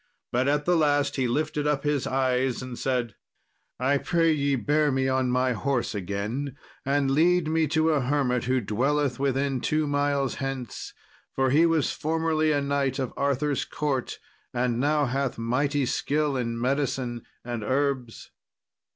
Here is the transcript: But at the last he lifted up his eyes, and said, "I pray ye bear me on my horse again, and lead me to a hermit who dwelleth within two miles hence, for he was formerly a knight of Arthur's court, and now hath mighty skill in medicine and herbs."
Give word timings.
But 0.31 0.47
at 0.47 0.65
the 0.65 0.75
last 0.75 1.15
he 1.15 1.27
lifted 1.27 1.67
up 1.67 1.83
his 1.83 2.07
eyes, 2.07 2.63
and 2.63 2.75
said, 2.79 3.13
"I 3.79 3.99
pray 3.99 4.33
ye 4.33 4.55
bear 4.55 4.91
me 4.91 5.07
on 5.07 5.29
my 5.29 5.51
horse 5.51 5.93
again, 5.93 6.57
and 6.83 7.11
lead 7.11 7.47
me 7.47 7.67
to 7.67 7.89
a 7.91 8.01
hermit 8.01 8.45
who 8.45 8.61
dwelleth 8.61 9.19
within 9.19 9.61
two 9.61 9.85
miles 9.85 10.37
hence, 10.41 10.95
for 11.35 11.51
he 11.51 11.67
was 11.67 11.91
formerly 11.91 12.51
a 12.51 12.61
knight 12.61 12.97
of 12.97 13.13
Arthur's 13.15 13.63
court, 13.63 14.17
and 14.55 14.79
now 14.79 15.05
hath 15.05 15.37
mighty 15.37 15.85
skill 15.85 16.35
in 16.35 16.59
medicine 16.59 17.21
and 17.45 17.63
herbs." 17.63 18.31